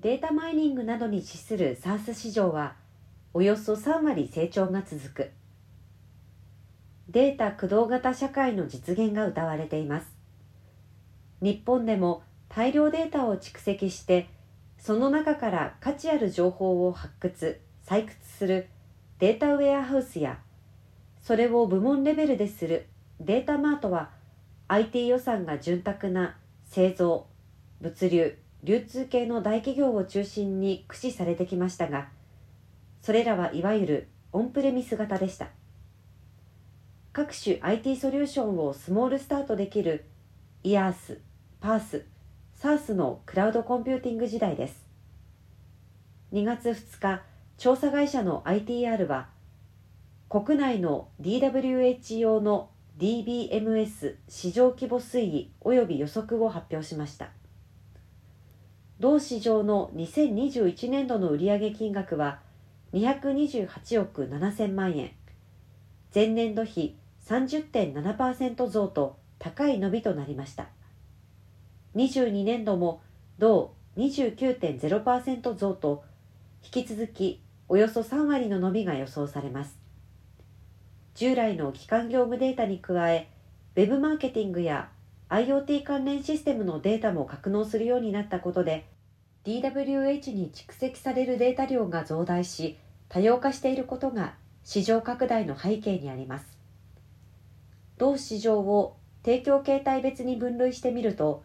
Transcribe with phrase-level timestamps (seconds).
[0.00, 2.76] データマイニングなどに資する SARS 市場は
[3.32, 5.30] およそ3割成長が続く。
[7.08, 10.14] データ駆動型社会の実現が謳われています。
[11.40, 14.28] 日本でも大量データを蓄積して
[14.78, 18.68] その中から価値ある情報を発掘採掘する
[19.18, 20.38] データウェアハウスや
[21.22, 22.86] それを部門レベルでする
[23.20, 24.10] データマートは
[24.68, 27.26] IT 予算が潤沢な製造
[27.80, 32.08] 物流流通系の大企業を中心に駆使されてきましたが
[33.00, 35.50] それらはいわゆるオンプレミス型でした。
[37.12, 40.04] 各種 IT ソリューションをスモールスタートできる
[40.64, 41.20] IaaS、
[41.62, 42.02] PaaS、
[42.60, 44.84] SaaS のクラウドコンピューティング時代です。
[46.32, 47.22] 2月2日
[47.58, 49.28] 調査会社の ITR は
[50.28, 57.30] 国内の DWH 用の DBMS 市場規模推移及び予測を発表しました。
[58.98, 62.40] 同市場の2021年度の売上金額は
[62.94, 65.12] 228億7000万円。
[66.14, 70.68] 前年度比30.7%増と高い伸びとなりました。
[71.94, 73.02] 22年度も
[73.38, 76.04] 同29.0%増と
[76.62, 79.78] 引き続きおよそ3割の伸びが予想されます。
[81.14, 83.28] 従来の基幹業務データに加え
[83.74, 84.88] Web マーケティングや
[85.28, 88.86] IoT 関連システムのデータも格納するようになったことで
[89.44, 96.58] DWH に蓄積されるデータ量が増大し多様化していることが市場拡大の背景にあります。
[97.98, 101.42] 同市場を提供形態別に分類してみると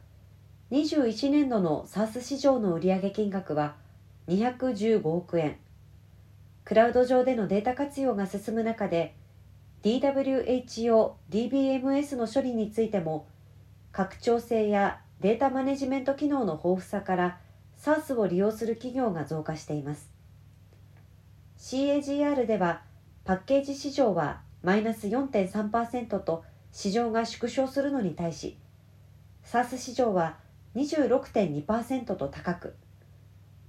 [0.72, 3.76] 21年度の SARS 市場の売上金額は
[4.28, 5.58] 215億円。
[6.66, 9.16] クラウド上でのデータ活用が進む中で
[9.84, 13.26] DWH 用 DBMS の処理についても
[13.92, 17.40] 拡張性やデータマネジメント機能の豊富さから
[17.78, 20.10] SARS を利用する企業が増加しています。
[21.58, 22.82] CAGR では
[23.24, 28.58] パッケージ市場はマイナス4.3%と市場が縮小するのに対し
[29.46, 30.38] SARS 市場は
[30.76, 32.76] 26.2%と高く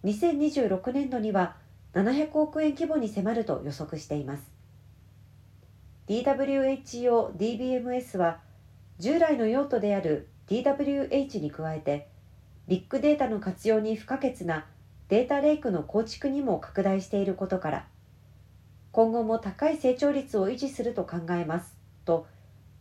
[0.04, 1.56] 2026年度には
[1.94, 4.50] 700億円規模に迫ると予測しています。
[6.08, 8.40] DWH 用 DBMS は
[8.98, 12.08] 従来の用途である DWH に加えて
[12.68, 14.66] ビッグデータの活用に不可欠な
[15.08, 17.86] データレイクの構築にも拡大していることから
[18.92, 22.26] 今後も高い成長率を維持すると考えますと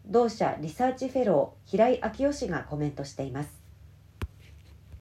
[0.06, 3.61] 同社リサーチフェロー平井昭夫氏がコメントしています。